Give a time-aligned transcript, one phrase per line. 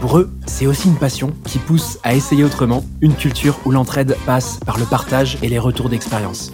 [0.00, 4.16] Pour eux, c'est aussi une passion qui pousse à essayer autrement, une culture où l'entraide
[4.24, 6.50] passe par le partage et les retours d'expérience.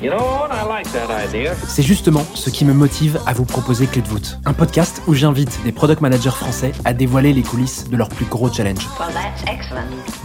[1.68, 5.14] C'est justement ce qui me motive à vous proposer Clé de voûte, un podcast où
[5.14, 8.88] j'invite des product managers français à dévoiler les coulisses de leurs plus gros challenges.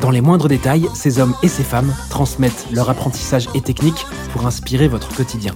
[0.01, 4.47] Dans les moindres détails, ces hommes et ces femmes transmettent leur apprentissage et techniques pour
[4.47, 5.53] inspirer votre quotidien.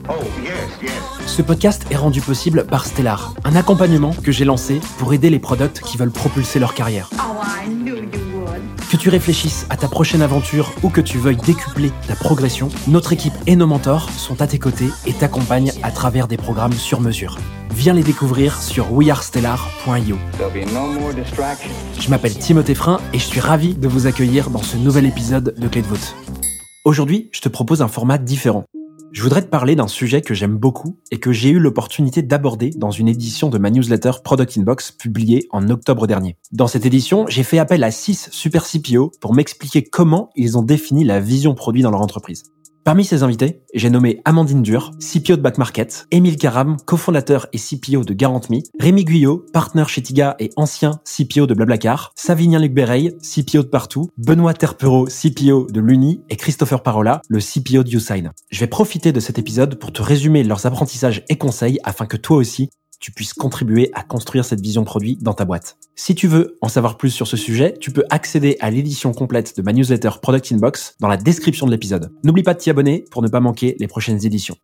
[1.25, 5.39] Ce podcast est rendu possible par Stellar, un accompagnement que j'ai lancé pour aider les
[5.39, 7.09] products qui veulent propulser leur carrière.
[8.95, 13.12] Que tu réfléchisses à ta prochaine aventure ou que tu veuilles décupler ta progression, notre
[13.12, 17.02] équipe et nos mentors sont à tes côtés et t'accompagnent à travers des programmes sur
[17.02, 17.38] mesure.
[17.72, 20.17] Viens les découvrir sur wearestellar.io.
[22.00, 25.56] Je m'appelle Timothée Frein et je suis ravi de vous accueillir dans ce nouvel épisode
[25.58, 26.16] de Clé de voûte.
[26.86, 28.64] Aujourd'hui, je te propose un format différent.
[29.16, 32.71] Je voudrais te parler d'un sujet que j'aime beaucoup et que j'ai eu l'opportunité d'aborder
[32.71, 36.35] dans une édition de ma newsletter Product Inbox publiée en octobre dernier.
[36.52, 40.63] Dans cette édition, j'ai fait appel à 6 super CPO pour m'expliquer comment ils ont
[40.63, 42.44] défini la vision produit dans leur entreprise.
[42.86, 47.58] Parmi ces invités, j'ai nommé Amandine Dur, CPO de Back Market, Émile Caram, cofondateur et
[47.58, 52.75] CPO de GarantMe, Rémi Guyot, partner chez Tiga et ancien CPO de Blablacar, Savinien Luc
[52.75, 57.89] Béreil, CPO de Partout, Benoît Terpereau, CPO de l'Uni et Christopher Parola, le CPO de
[57.89, 58.30] YouSign.
[58.52, 62.17] Je vais profiter de cet épisode pour te résumer leurs apprentissages et conseils afin que
[62.17, 65.77] toi aussi, tu puisses contribuer à construire cette vision produit dans ta boîte.
[65.95, 69.57] Si tu veux en savoir plus sur ce sujet, tu peux accéder à l'édition complète
[69.57, 72.11] de ma newsletter Product Inbox dans la description de l'épisode.
[72.23, 74.55] N'oublie pas de t'y abonner pour ne pas manquer les prochaines éditions.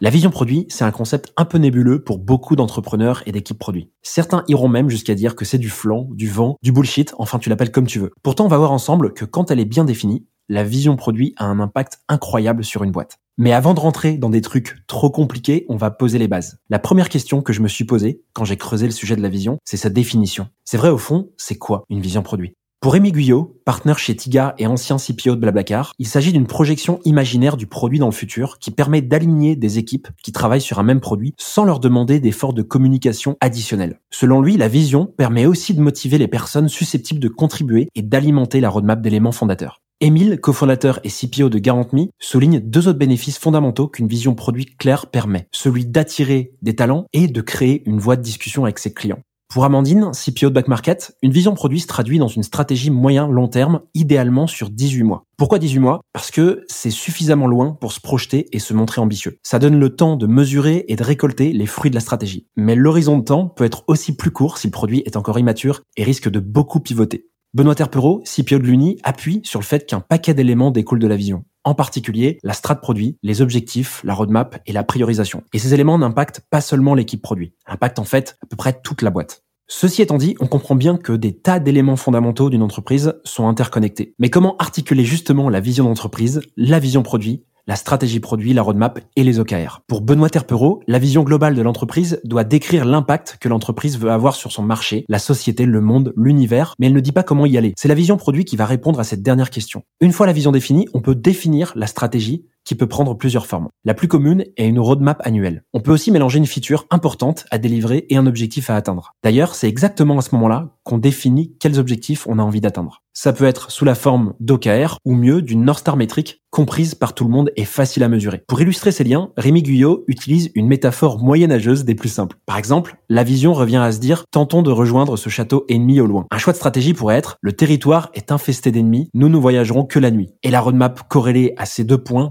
[0.00, 3.90] La vision produit, c'est un concept un peu nébuleux pour beaucoup d'entrepreneurs et d'équipes produits.
[4.02, 7.48] Certains iront même jusqu'à dire que c'est du flan, du vent, du bullshit, enfin tu
[7.48, 8.10] l'appelles comme tu veux.
[8.22, 11.46] Pourtant, on va voir ensemble que quand elle est bien définie, la vision produit a
[11.46, 13.18] un impact incroyable sur une boîte.
[13.36, 16.58] Mais avant de rentrer dans des trucs trop compliqués, on va poser les bases.
[16.70, 19.28] La première question que je me suis posée quand j'ai creusé le sujet de la
[19.28, 20.48] vision, c'est sa définition.
[20.64, 22.54] C'est vrai au fond, c'est quoi une vision produit?
[22.84, 27.00] Pour Rémi Guyot, partenaire chez Tiga et ancien CPO de Blablacar, il s'agit d'une projection
[27.04, 30.82] imaginaire du produit dans le futur qui permet d'aligner des équipes qui travaillent sur un
[30.84, 34.00] même produit sans leur demander d'efforts de communication additionnels.
[34.10, 38.60] Selon lui, la vision permet aussi de motiver les personnes susceptibles de contribuer et d'alimenter
[38.60, 39.80] la roadmap d'éléments fondateurs.
[40.00, 45.06] Émile, cofondateur et CPO de GarantMe, souligne deux autres bénéfices fondamentaux qu'une vision produit claire
[45.06, 49.20] permet, celui d'attirer des talents et de créer une voie de discussion avec ses clients.
[49.48, 53.46] Pour Amandine, CPO de Back Market, une vision produit se traduit dans une stratégie moyen-long
[53.46, 55.26] terme, idéalement sur 18 mois.
[55.36, 56.00] Pourquoi 18 mois?
[56.12, 59.38] Parce que c'est suffisamment loin pour se projeter et se montrer ambitieux.
[59.44, 62.48] Ça donne le temps de mesurer et de récolter les fruits de la stratégie.
[62.56, 65.82] Mais l'horizon de temps peut être aussi plus court si le produit est encore immature
[65.96, 67.28] et risque de beaucoup pivoter.
[67.54, 71.14] Benoît Terpereau, CPO de l'Uni, appuie sur le fait qu'un paquet d'éléments découle de la
[71.14, 71.44] vision.
[71.62, 75.44] En particulier, la strat produit, les objectifs, la roadmap et la priorisation.
[75.52, 79.02] Et ces éléments n'impactent pas seulement l'équipe produit, impactent en fait à peu près toute
[79.02, 79.44] la boîte.
[79.68, 84.16] Ceci étant dit, on comprend bien que des tas d'éléments fondamentaux d'une entreprise sont interconnectés.
[84.18, 89.00] Mais comment articuler justement la vision d'entreprise, la vision produit, la stratégie produit, la roadmap
[89.16, 89.80] et les OKR.
[89.86, 94.34] Pour Benoît Terpereau, la vision globale de l'entreprise doit décrire l'impact que l'entreprise veut avoir
[94.34, 97.56] sur son marché, la société, le monde, l'univers, mais elle ne dit pas comment y
[97.56, 97.72] aller.
[97.76, 99.82] C'est la vision produit qui va répondre à cette dernière question.
[100.00, 103.68] Une fois la vision définie, on peut définir la stratégie qui peut prendre plusieurs formes.
[103.84, 105.64] La plus commune est une roadmap annuelle.
[105.72, 109.14] On peut aussi mélanger une feature importante à délivrer et un objectif à atteindre.
[109.22, 113.02] D'ailleurs, c'est exactement à ce moment-là qu'on définit quels objectifs on a envie d'atteindre.
[113.16, 117.14] Ça peut être sous la forme d'OKR ou mieux d'une North Star métrique comprise par
[117.14, 118.42] tout le monde et facile à mesurer.
[118.46, 122.36] Pour illustrer ces liens, Rémi Guyot utilise une métaphore moyenâgeuse des plus simples.
[122.46, 126.06] Par exemple, la vision revient à se dire tentons de rejoindre ce château ennemi au
[126.06, 126.26] loin.
[126.30, 129.98] Un choix de stratégie pourrait être le territoire est infesté d'ennemis, nous ne voyagerons que
[129.98, 130.30] la nuit.
[130.44, 132.30] Et la roadmap corrélée à ces deux points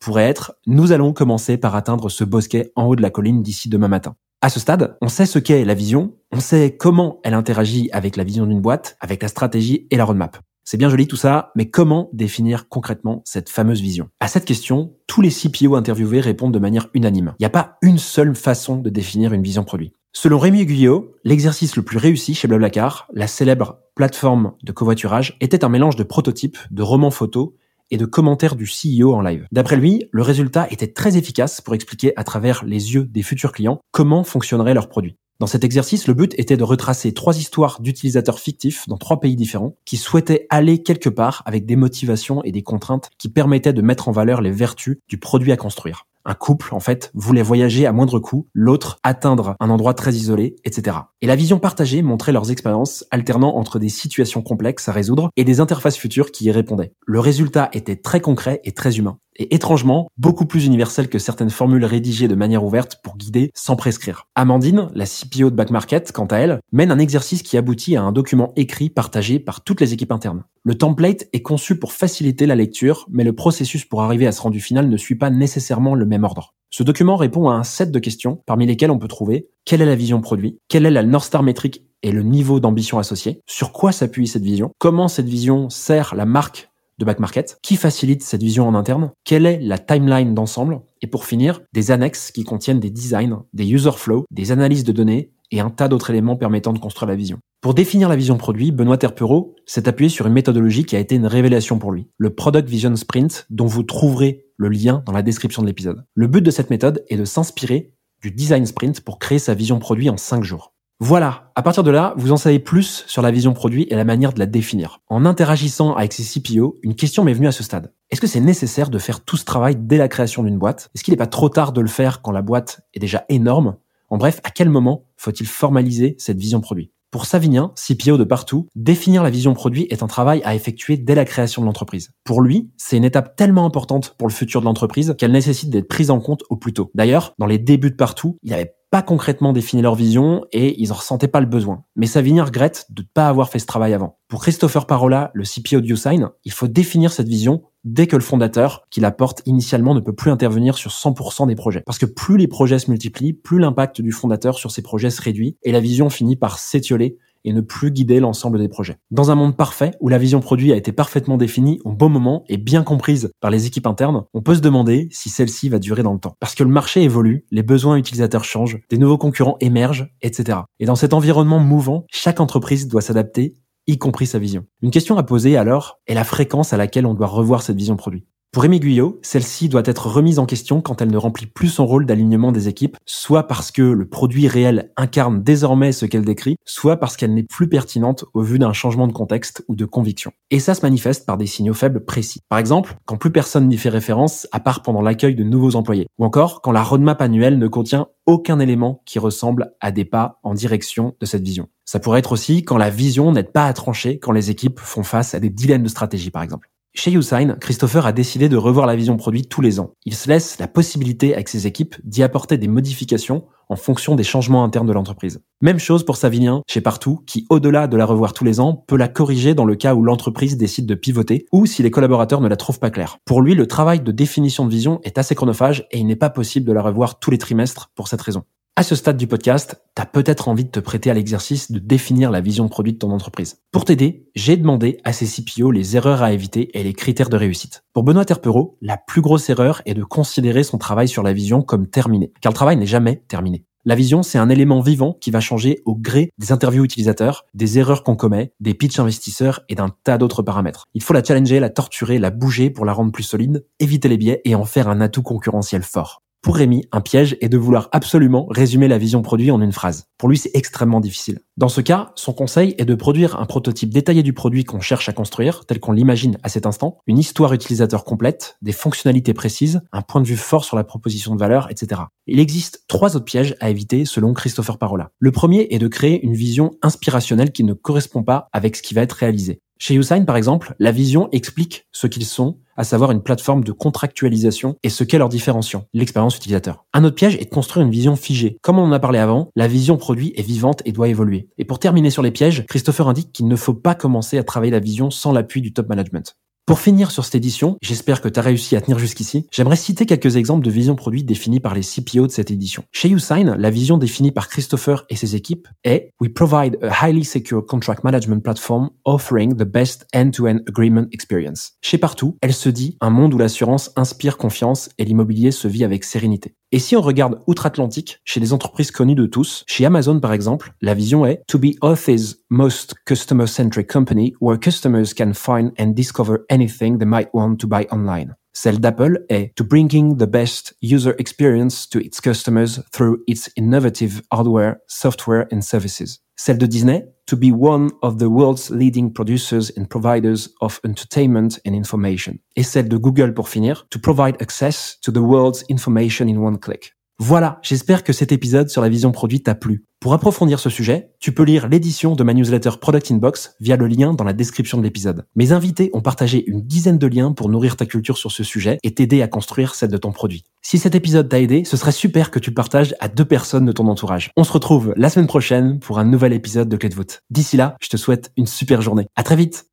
[0.00, 3.68] pourrait être nous allons commencer par atteindre ce bosquet en haut de la colline d'ici
[3.68, 4.16] demain matin.
[4.40, 8.16] À ce stade, on sait ce qu'est la vision, on sait comment elle interagit avec
[8.16, 10.36] la vision d'une boîte, avec la stratégie et la roadmap.
[10.64, 14.08] C'est bien joli tout ça, mais comment définir concrètement cette fameuse vision?
[14.20, 17.34] À cette question, tous les CPO interviewés répondent de manière unanime.
[17.38, 19.92] Il n'y a pas une seule façon de définir une vision produit.
[20.12, 25.64] Selon Rémi Guyot, l'exercice le plus réussi chez Blablacar, la célèbre plateforme de covoiturage, était
[25.64, 27.50] un mélange de prototypes, de romans photos
[27.90, 29.46] et de commentaires du CEO en live.
[29.52, 33.52] D'après lui, le résultat était très efficace pour expliquer à travers les yeux des futurs
[33.52, 35.16] clients comment fonctionnerait leur produit.
[35.40, 39.34] Dans cet exercice, le but était de retracer trois histoires d'utilisateurs fictifs dans trois pays
[39.34, 43.82] différents qui souhaitaient aller quelque part avec des motivations et des contraintes qui permettaient de
[43.82, 46.06] mettre en valeur les vertus du produit à construire.
[46.24, 50.56] Un couple, en fait, voulait voyager à moindre coût, l'autre atteindre un endroit très isolé,
[50.64, 50.96] etc.
[51.20, 55.44] Et la vision partagée montrait leurs expériences alternant entre des situations complexes à résoudre et
[55.44, 56.94] des interfaces futures qui y répondaient.
[57.06, 61.50] Le résultat était très concret et très humain et étrangement beaucoup plus universel que certaines
[61.50, 64.26] formules rédigées de manière ouverte pour guider sans prescrire.
[64.34, 68.02] Amandine, la CPO de Back Market, quant à elle, mène un exercice qui aboutit à
[68.02, 70.44] un document écrit partagé par toutes les équipes internes.
[70.62, 74.40] Le template est conçu pour faciliter la lecture, mais le processus pour arriver à ce
[74.40, 76.54] rendu final ne suit pas nécessairement le même ordre.
[76.70, 79.86] Ce document répond à un set de questions parmi lesquelles on peut trouver quelle est
[79.86, 83.72] la vision produit, quelle est la North Star métrique et le niveau d'ambition associé, sur
[83.72, 88.22] quoi s'appuie cette vision, comment cette vision sert la marque de back market, qui facilite
[88.22, 92.44] cette vision en interne, quelle est la timeline d'ensemble, et pour finir, des annexes qui
[92.44, 96.36] contiennent des designs, des user flows, des analyses de données et un tas d'autres éléments
[96.36, 97.38] permettant de construire la vision.
[97.60, 101.14] Pour définir la vision produit, Benoît Terpereau s'est appuyé sur une méthodologie qui a été
[101.14, 105.22] une révélation pour lui, le Product Vision Sprint, dont vous trouverez le lien dans la
[105.22, 106.04] description de l'épisode.
[106.14, 109.78] Le but de cette méthode est de s'inspirer du design sprint pour créer sa vision
[109.78, 110.73] produit en 5 jours.
[111.00, 114.04] Voilà, à partir de là, vous en savez plus sur la vision produit et la
[114.04, 115.00] manière de la définir.
[115.08, 117.92] En interagissant avec ces CPO, une question m'est venue à ce stade.
[118.10, 120.90] Est-ce que c'est nécessaire de faire tout ce travail dès la création d'une boîte?
[120.94, 123.76] Est-ce qu'il n'est pas trop tard de le faire quand la boîte est déjà énorme?
[124.08, 126.92] En bref, à quel moment faut-il formaliser cette vision produit?
[127.10, 131.14] Pour Savinien, CPO de partout, définir la vision produit est un travail à effectuer dès
[131.14, 132.10] la création de l'entreprise.
[132.24, 135.86] Pour lui, c'est une étape tellement importante pour le futur de l'entreprise qu'elle nécessite d'être
[135.86, 136.90] prise en compte au plus tôt.
[136.94, 140.92] D'ailleurs, dans les débuts de partout, il avait pas concrètement défini leur vision et ils
[140.92, 141.82] en ressentaient pas le besoin.
[141.96, 144.18] Mais Savigny regrette de ne pas avoir fait ce travail avant.
[144.28, 148.86] Pour Christopher Parola, le CPO de il faut définir cette vision dès que le fondateur
[148.90, 151.82] qui la porte initialement ne peut plus intervenir sur 100% des projets.
[151.84, 155.20] Parce que plus les projets se multiplient, plus l'impact du fondateur sur ces projets se
[155.20, 158.96] réduit et la vision finit par s'étioler et ne plus guider l'ensemble des projets.
[159.10, 162.44] Dans un monde parfait, où la vision produit a été parfaitement définie au bon moment
[162.48, 166.02] et bien comprise par les équipes internes, on peut se demander si celle-ci va durer
[166.02, 166.36] dans le temps.
[166.40, 170.58] Parce que le marché évolue, les besoins utilisateurs changent, des nouveaux concurrents émergent, etc.
[170.80, 173.54] Et dans cet environnement mouvant, chaque entreprise doit s'adapter
[173.86, 174.64] y compris sa vision.
[174.82, 177.96] Une question à poser alors est la fréquence à laquelle on doit revoir cette vision
[177.96, 178.24] produit?
[178.54, 181.86] Pour Rémi Guyot, celle-ci doit être remise en question quand elle ne remplit plus son
[181.86, 186.54] rôle d'alignement des équipes, soit parce que le produit réel incarne désormais ce qu'elle décrit,
[186.64, 190.30] soit parce qu'elle n'est plus pertinente au vu d'un changement de contexte ou de conviction.
[190.52, 192.42] Et ça se manifeste par des signaux faibles précis.
[192.48, 196.06] Par exemple, quand plus personne n'y fait référence, à part pendant l'accueil de nouveaux employés.
[196.18, 200.38] Ou encore, quand la roadmap annuelle ne contient aucun élément qui ressemble à des pas
[200.44, 201.70] en direction de cette vision.
[201.84, 205.02] Ça pourrait être aussi quand la vision n'aide pas à trancher quand les équipes font
[205.02, 206.70] face à des dilemmes de stratégie, par exemple.
[206.96, 209.90] Chez Usign, Christopher a décidé de revoir la vision produit tous les ans.
[210.06, 214.22] Il se laisse la possibilité avec ses équipes d'y apporter des modifications en fonction des
[214.22, 215.42] changements internes de l'entreprise.
[215.60, 218.96] Même chose pour Savinien chez Partout, qui au-delà de la revoir tous les ans, peut
[218.96, 222.48] la corriger dans le cas où l'entreprise décide de pivoter ou si les collaborateurs ne
[222.48, 223.18] la trouvent pas claire.
[223.24, 226.30] Pour lui, le travail de définition de vision est assez chronophage et il n'est pas
[226.30, 228.44] possible de la revoir tous les trimestres pour cette raison.
[228.76, 231.78] À ce stade du podcast, tu as peut-être envie de te prêter à l'exercice de
[231.78, 233.58] définir la vision produit de ton entreprise.
[233.70, 237.36] Pour t'aider, j'ai demandé à ces CPO les erreurs à éviter et les critères de
[237.36, 237.84] réussite.
[237.92, 241.62] Pour Benoît Terpereau, la plus grosse erreur est de considérer son travail sur la vision
[241.62, 243.64] comme terminé, car le travail n'est jamais terminé.
[243.84, 247.78] La vision, c'est un élément vivant qui va changer au gré des interviews utilisateurs, des
[247.78, 250.86] erreurs qu'on commet, des pitchs investisseurs et d'un tas d'autres paramètres.
[250.94, 254.16] Il faut la challenger, la torturer, la bouger pour la rendre plus solide, éviter les
[254.16, 256.23] biais et en faire un atout concurrentiel fort.
[256.44, 260.08] Pour Rémi, un piège est de vouloir absolument résumer la vision produit en une phrase.
[260.18, 261.40] Pour lui, c'est extrêmement difficile.
[261.56, 265.08] Dans ce cas, son conseil est de produire un prototype détaillé du produit qu'on cherche
[265.08, 269.80] à construire, tel qu'on l'imagine à cet instant, une histoire utilisateur complète, des fonctionnalités précises,
[269.90, 272.02] un point de vue fort sur la proposition de valeur, etc.
[272.26, 275.12] Il existe trois autres pièges à éviter selon Christopher Parola.
[275.20, 278.92] Le premier est de créer une vision inspirationnelle qui ne correspond pas avec ce qui
[278.92, 279.62] va être réalisé.
[279.78, 283.72] Chez Usign, par exemple, la vision explique ce qu'ils sont, à savoir une plateforme de
[283.72, 286.84] contractualisation et ce qu'est leur différenciant, l'expérience utilisateur.
[286.92, 288.58] Un autre piège est de construire une vision figée.
[288.62, 291.48] Comme on en a parlé avant, la vision produit est vivante et doit évoluer.
[291.58, 294.72] Et pour terminer sur les pièges, Christopher indique qu'il ne faut pas commencer à travailler
[294.72, 296.36] la vision sans l'appui du top management.
[296.66, 300.06] Pour finir sur cette édition, j'espère que tu as réussi à tenir jusqu'ici, j'aimerais citer
[300.06, 302.84] quelques exemples de vision produit définis par les CPO de cette édition.
[302.90, 307.22] Chez Usign, la vision définie par Christopher et ses équipes est We provide a highly
[307.22, 311.72] secure contract management platform offering the best end-to-end agreement experience.
[311.82, 315.84] Chez Partout, elle se dit un monde où l'assurance inspire confiance et l'immobilier se vit
[315.84, 316.54] avec sérénité.
[316.74, 320.72] Et si on regarde outre-Atlantique, chez les entreprises connues de tous, chez Amazon par exemple,
[320.82, 326.44] la vision est To be Earth's most customer-centric company where customers can find and discover
[326.50, 328.34] anything they might want to buy online.
[328.56, 334.22] Celle d'Apple est to bringing the best user experience to its customers through its innovative
[334.30, 336.20] hardware, software and services.
[336.36, 341.60] Celle de Disney, to be one of the world's leading producers and providers of entertainment
[341.66, 342.38] and information.
[342.54, 346.58] Et celle de Google pour finir, to provide access to the world's information in one
[346.58, 346.94] click.
[347.18, 349.84] Voilà, j'espère que cet épisode sur la vision produit t'a plu.
[350.04, 353.86] Pour approfondir ce sujet, tu peux lire l'édition de ma newsletter Product Inbox via le
[353.86, 355.24] lien dans la description de l'épisode.
[355.34, 358.76] Mes invités ont partagé une dizaine de liens pour nourrir ta culture sur ce sujet
[358.82, 360.44] et t'aider à construire celle de ton produit.
[360.60, 363.64] Si cet épisode t'a aidé, ce serait super que tu le partages à deux personnes
[363.64, 364.30] de ton entourage.
[364.36, 367.22] On se retrouve la semaine prochaine pour un nouvel épisode de Clé de voûte.
[367.30, 369.06] D'ici là, je te souhaite une super journée.
[369.16, 369.64] À très vite!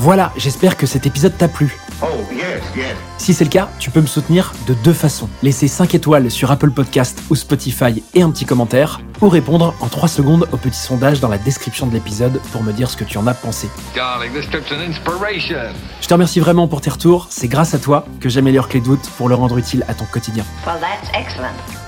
[0.00, 1.76] Voilà, j'espère que cet épisode t'a plu.
[2.02, 2.94] Oh, yes, yes.
[3.16, 5.28] Si c'est le cas, tu peux me soutenir de deux façons.
[5.42, 9.88] Laisser 5 étoiles sur Apple Podcast ou Spotify et un petit commentaire, ou répondre en
[9.88, 13.02] 3 secondes au petit sondage dans la description de l'épisode pour me dire ce que
[13.02, 13.68] tu en as pensé.
[13.92, 15.74] Darling, this trip's an inspiration.
[16.00, 18.94] Je te remercie vraiment pour tes retours, c'est grâce à toi que j'améliore Clé de
[19.16, 20.44] pour le rendre utile à ton quotidien.
[20.64, 21.87] Well, that's excellent.